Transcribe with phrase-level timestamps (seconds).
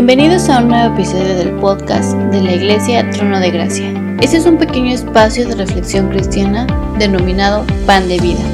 [0.00, 3.92] Bienvenidos a un nuevo episodio del podcast de la Iglesia Trono de Gracia.
[4.20, 6.68] Este es un pequeño espacio de reflexión cristiana
[7.00, 8.44] denominado Pan de Vida,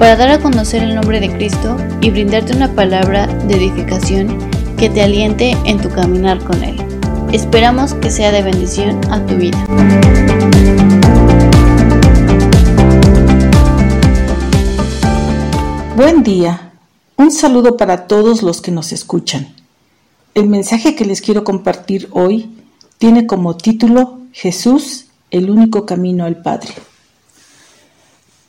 [0.00, 4.36] para dar a conocer el nombre de Cristo y brindarte una palabra de edificación
[4.76, 6.84] que te aliente en tu caminar con Él.
[7.30, 9.64] Esperamos que sea de bendición a tu vida.
[15.94, 16.72] Buen día.
[17.16, 19.61] Un saludo para todos los que nos escuchan.
[20.34, 22.56] El mensaje que les quiero compartir hoy
[22.96, 26.70] tiene como título Jesús, el único camino al Padre.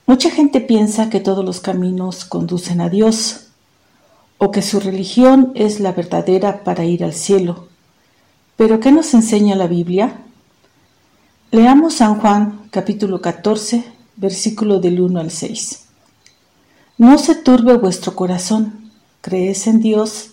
[0.05, 3.47] Mucha gente piensa que todos los caminos conducen a Dios
[4.37, 7.67] o que su religión es la verdadera para ir al cielo.
[8.55, 10.21] Pero ¿qué nos enseña la Biblia?
[11.51, 13.83] Leamos San Juan capítulo 14,
[14.15, 15.83] versículo del 1 al 6.
[16.97, 20.32] No se turbe vuestro corazón, crees en Dios,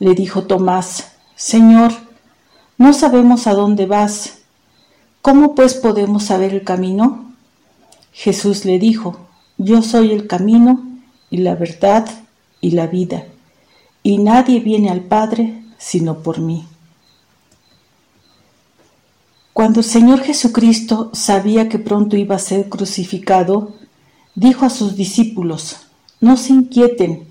[0.00, 1.92] Le dijo Tomás, Señor,
[2.78, 4.38] no sabemos a dónde vas.
[5.20, 7.34] ¿Cómo pues podemos saber el camino?
[8.10, 9.18] Jesús le dijo,
[9.58, 10.82] Yo soy el camino
[11.30, 12.08] y la verdad
[12.62, 13.26] y la vida,
[14.02, 16.66] y nadie viene al Padre sino por mí.
[19.52, 23.74] Cuando el Señor Jesucristo sabía que pronto iba a ser crucificado,
[24.34, 25.76] dijo a sus discípulos,
[26.20, 27.28] No se inquieten,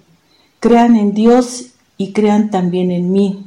[0.60, 1.70] crean en Dios
[2.00, 3.46] y crean también en mí.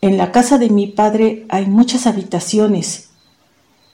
[0.00, 3.10] En la casa de mi Padre hay muchas habitaciones.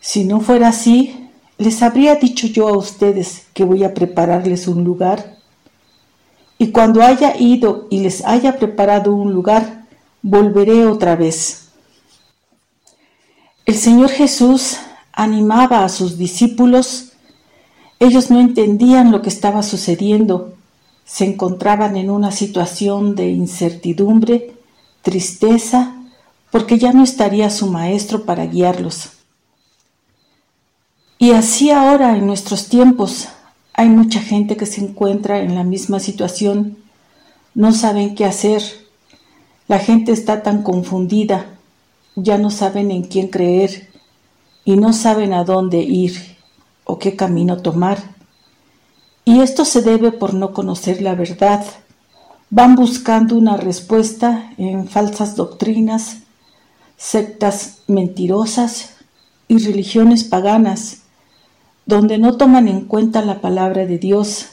[0.00, 4.84] Si no fuera así, les habría dicho yo a ustedes que voy a prepararles un
[4.84, 5.38] lugar.
[6.58, 9.86] Y cuando haya ido y les haya preparado un lugar,
[10.20, 11.70] volveré otra vez.
[13.64, 14.76] El Señor Jesús
[15.10, 17.12] animaba a sus discípulos.
[17.98, 20.57] Ellos no entendían lo que estaba sucediendo
[21.08, 24.54] se encontraban en una situación de incertidumbre,
[25.00, 25.96] tristeza,
[26.50, 29.12] porque ya no estaría su maestro para guiarlos.
[31.18, 33.28] Y así ahora en nuestros tiempos
[33.72, 36.76] hay mucha gente que se encuentra en la misma situación,
[37.54, 38.62] no saben qué hacer,
[39.66, 41.46] la gente está tan confundida,
[42.16, 43.88] ya no saben en quién creer
[44.66, 46.36] y no saben a dónde ir
[46.84, 48.17] o qué camino tomar.
[49.28, 51.62] Y esto se debe por no conocer la verdad.
[52.48, 56.20] Van buscando una respuesta en falsas doctrinas,
[56.96, 58.94] sectas mentirosas
[59.46, 61.02] y religiones paganas,
[61.84, 64.46] donde no toman en cuenta la palabra de Dios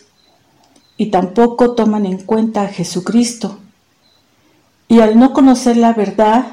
[0.97, 3.59] y tampoco toman en cuenta a Jesucristo.
[4.89, 6.47] Y al no conocer la verdad,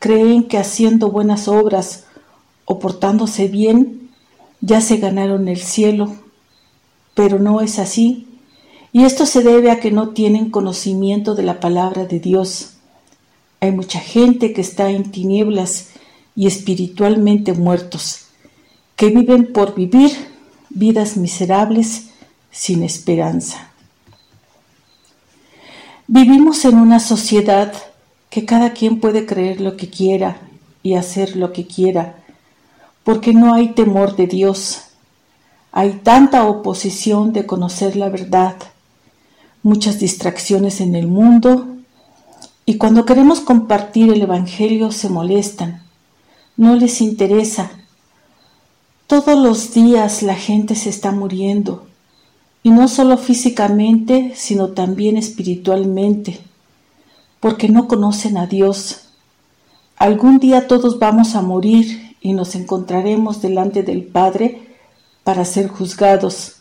[0.00, 2.06] creen que haciendo buenas obras
[2.64, 4.10] o portándose bien,
[4.60, 6.26] ya se ganaron el cielo
[7.18, 8.28] pero no es así.
[8.92, 12.74] Y esto se debe a que no tienen conocimiento de la palabra de Dios.
[13.58, 15.88] Hay mucha gente que está en tinieblas
[16.36, 18.26] y espiritualmente muertos,
[18.94, 20.12] que viven por vivir
[20.70, 22.10] vidas miserables
[22.52, 23.72] sin esperanza.
[26.06, 27.72] Vivimos en una sociedad
[28.30, 30.40] que cada quien puede creer lo que quiera
[30.84, 32.22] y hacer lo que quiera,
[33.02, 34.87] porque no hay temor de Dios
[35.78, 38.56] hay tanta oposición de conocer la verdad,
[39.62, 41.68] muchas distracciones en el mundo
[42.66, 45.84] y cuando queremos compartir el Evangelio se molestan,
[46.56, 47.70] no les interesa.
[49.06, 51.86] Todos los días la gente se está muriendo
[52.64, 56.40] y no solo físicamente, sino también espiritualmente,
[57.38, 59.10] porque no conocen a Dios.
[59.96, 64.67] Algún día todos vamos a morir y nos encontraremos delante del Padre
[65.28, 66.54] para ser juzgados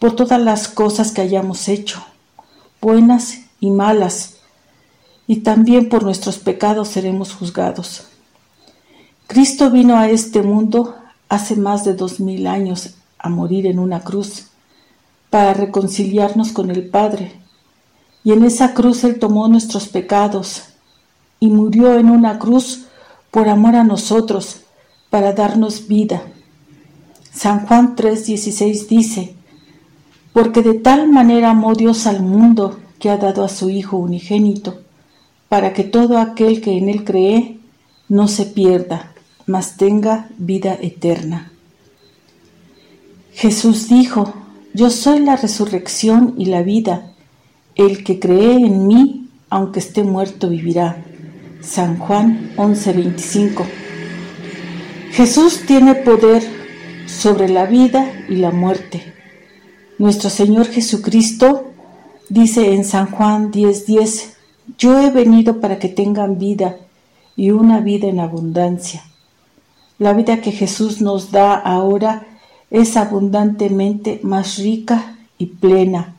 [0.00, 2.04] por todas las cosas que hayamos hecho,
[2.80, 4.38] buenas y malas,
[5.28, 8.08] y también por nuestros pecados seremos juzgados.
[9.28, 10.96] Cristo vino a este mundo
[11.28, 14.48] hace más de dos mil años a morir en una cruz
[15.30, 17.40] para reconciliarnos con el Padre,
[18.24, 20.64] y en esa cruz Él tomó nuestros pecados
[21.38, 22.86] y murió en una cruz
[23.30, 24.62] por amor a nosotros,
[25.08, 26.24] para darnos vida.
[27.34, 29.34] San Juan 3:16 dice,
[30.32, 34.80] porque de tal manera amó Dios al mundo que ha dado a su Hijo unigénito,
[35.48, 37.58] para que todo aquel que en él cree
[38.08, 39.12] no se pierda,
[39.46, 41.52] mas tenga vida eterna.
[43.32, 44.32] Jesús dijo,
[44.74, 47.12] Yo soy la resurrección y la vida.
[47.74, 51.02] El que cree en mí, aunque esté muerto, vivirá.
[51.62, 53.64] San Juan 11:25.
[55.12, 56.42] Jesús tiene poder
[57.12, 59.12] sobre la vida y la muerte.
[59.98, 61.70] Nuestro Señor Jesucristo
[62.28, 64.34] dice en San Juan 10:10,
[64.78, 66.76] yo he venido para que tengan vida
[67.36, 69.04] y una vida en abundancia.
[69.98, 72.26] La vida que Jesús nos da ahora
[72.70, 76.16] es abundantemente más rica y plena,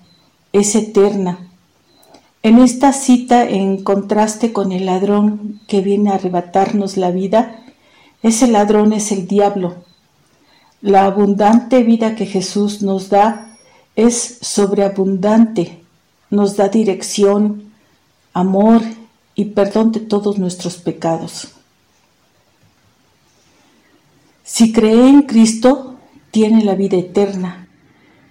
[0.53, 1.49] es eterna.
[2.43, 7.59] En esta cita, en contraste con el ladrón que viene a arrebatarnos la vida,
[8.21, 9.75] ese ladrón es el diablo.
[10.83, 13.55] La abundante vida que Jesús nos da
[13.95, 15.81] es sobreabundante,
[16.29, 17.71] nos da dirección,
[18.33, 18.81] amor
[19.33, 21.53] y perdón de todos nuestros pecados.
[24.43, 25.95] Si cree en Cristo,
[26.31, 27.69] tiene la vida eterna,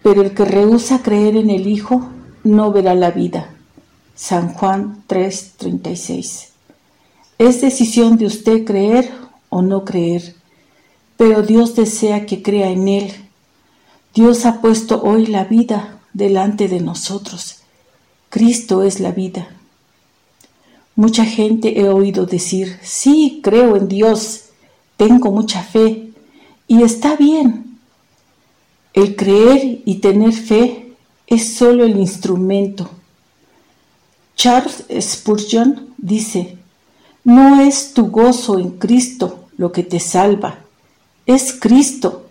[0.02, 2.06] pero el que rehúsa creer en el Hijo
[2.44, 3.48] no verá la vida.
[4.14, 6.50] San Juan 3:36.
[7.38, 9.10] Es decisión de usted creer
[9.48, 10.42] o no creer,
[11.22, 13.12] pero Dios desea que crea en Él.
[14.12, 17.58] Dios ha puesto hoy la vida delante de nosotros.
[18.28, 19.46] Cristo es la vida.
[20.96, 24.46] Mucha gente he oído decir, sí, creo en Dios,
[24.96, 26.10] tengo mucha fe,
[26.66, 27.78] y está bien.
[28.92, 30.92] El creer y tener fe
[31.28, 32.90] es solo el instrumento.
[34.34, 36.58] Charles Spurgeon dice,
[37.22, 40.58] no es tu gozo en Cristo lo que te salva,
[41.26, 42.30] es Cristo.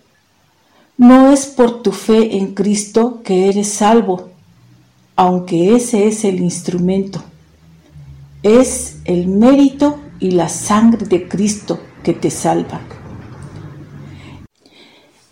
[0.96, 4.28] No es por tu fe en Cristo que eres salvo,
[5.16, 7.22] aunque ese es el instrumento.
[8.42, 12.80] Es el mérito y la sangre de Cristo que te salva.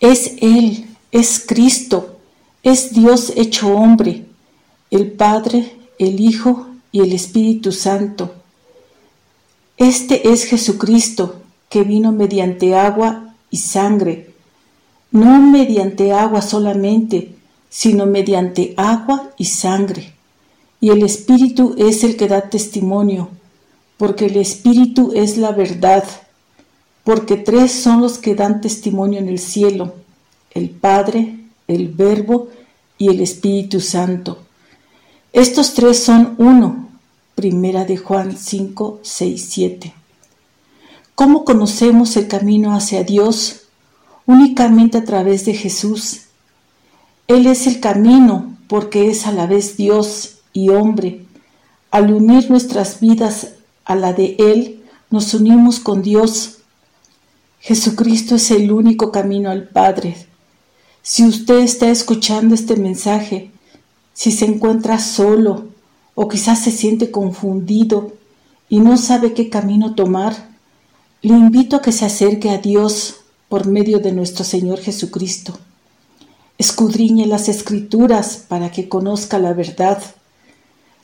[0.01, 2.17] Es Él, es Cristo,
[2.63, 4.27] es Dios hecho hombre,
[4.91, 8.35] el Padre, el Hijo y el Espíritu Santo.
[9.77, 14.35] Este es Jesucristo que vino mediante agua y sangre,
[15.11, 17.35] no mediante agua solamente,
[17.69, 20.15] sino mediante agua y sangre
[20.81, 23.29] y el Espíritu es el que da testimonio,
[23.99, 26.05] porque el Espíritu es la verdad,
[27.05, 29.95] porque tres son los que dan testimonio en el cielo,
[30.53, 31.37] el Padre,
[31.69, 32.49] el Verbo
[32.97, 34.39] y el Espíritu Santo.
[35.33, 36.89] Estos tres son uno.
[37.35, 39.95] Primera de Juan 5, 6, 7.
[41.21, 43.65] ¿Cómo conocemos el camino hacia Dios?
[44.25, 46.23] Únicamente a través de Jesús.
[47.29, 51.27] Él es el camino porque es a la vez Dios y hombre.
[51.91, 53.49] Al unir nuestras vidas
[53.85, 56.61] a la de Él, nos unimos con Dios.
[57.59, 60.27] Jesucristo es el único camino al Padre.
[61.03, 63.51] Si usted está escuchando este mensaje,
[64.15, 65.67] si se encuentra solo
[66.15, 68.15] o quizás se siente confundido
[68.71, 70.50] y no sabe qué camino tomar,
[71.23, 73.17] le invito a que se acerque a Dios
[73.49, 75.59] por medio de nuestro Señor Jesucristo.
[76.59, 80.03] Escudriñe las escrituras para que conozca la verdad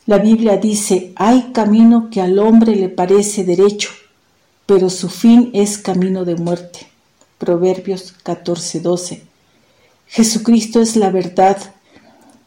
[0.06, 3.90] la Biblia dice, hay camino que al hombre le parece derecho,
[4.64, 6.86] pero su fin es camino de muerte.
[7.38, 9.22] Proverbios 14:12.
[10.06, 11.58] Jesucristo es la verdad.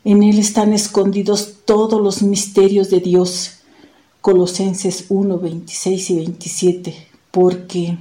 [0.05, 3.59] En Él están escondidos todos los misterios de Dios.
[4.21, 7.08] Colosenses 1, 26 y 27.
[7.31, 7.97] Porque,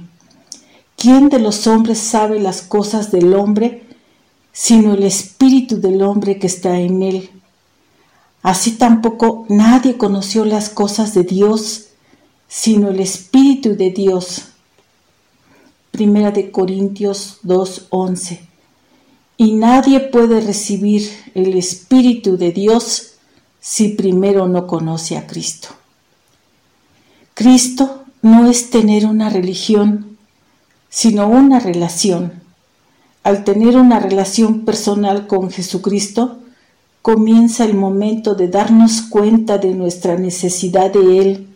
[0.95, 3.83] ¿quién de los hombres sabe las cosas del hombre,
[4.51, 7.29] sino el espíritu del hombre que está en Él?
[8.41, 11.87] Así tampoco nadie conoció las cosas de Dios,
[12.47, 14.45] sino el Espíritu de Dios.
[15.91, 18.39] Primera de Corintios 2:11.
[19.37, 23.13] Y nadie puede recibir el Espíritu de Dios
[23.59, 25.69] si primero no conoce a Cristo.
[27.33, 30.17] Cristo no es tener una religión,
[30.89, 32.33] sino una relación.
[33.23, 36.39] Al tener una relación personal con Jesucristo,
[37.01, 41.47] comienza el momento de darnos cuenta de nuestra necesidad de Él.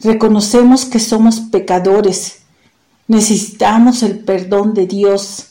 [0.00, 2.40] Reconocemos que somos pecadores,
[3.08, 5.48] necesitamos el perdón de Dios.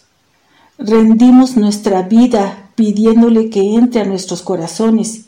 [0.78, 5.26] Rendimos nuestra vida pidiéndole que entre a nuestros corazones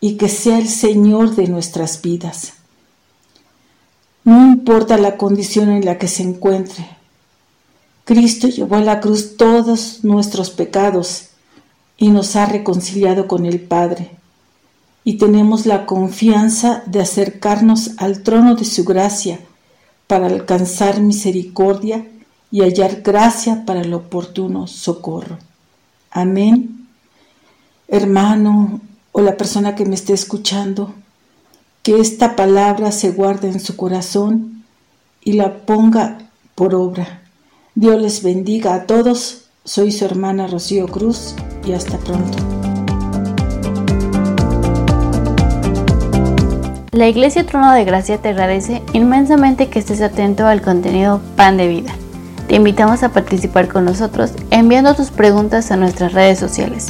[0.00, 2.54] y que sea el Señor de nuestras vidas.
[4.24, 6.86] No importa la condición en la que se encuentre.
[8.04, 11.28] Cristo llevó a la cruz todos nuestros pecados
[11.96, 14.10] y nos ha reconciliado con el Padre.
[15.04, 19.40] Y tenemos la confianza de acercarnos al trono de su gracia
[20.06, 22.06] para alcanzar misericordia
[22.50, 25.38] y hallar gracia para el oportuno socorro.
[26.10, 26.86] Amén.
[27.88, 30.94] Hermano o la persona que me esté escuchando,
[31.82, 34.64] que esta palabra se guarde en su corazón
[35.20, 36.18] y la ponga
[36.54, 37.22] por obra.
[37.74, 39.46] Dios les bendiga a todos.
[39.64, 41.34] Soy su hermana Rocío Cruz
[41.64, 42.38] y hasta pronto.
[46.92, 51.66] La Iglesia Trono de Gracia te agradece inmensamente que estés atento al contenido Pan de
[51.66, 51.92] Vida.
[52.48, 56.88] Te invitamos a participar con nosotros enviando tus preguntas a nuestras redes sociales.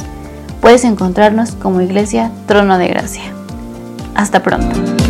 [0.61, 3.42] Puedes encontrarnos como Iglesia Trono de Gracia.
[4.15, 5.02] Hasta pronto.